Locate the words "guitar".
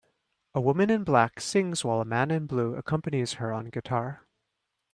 3.69-4.25